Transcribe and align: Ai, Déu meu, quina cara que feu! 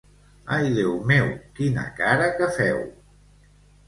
Ai, 0.55 0.65
Déu 0.77 0.93
meu, 1.11 1.27
quina 1.59 1.83
cara 1.99 2.31
que 2.39 2.47
feu! 2.57 2.81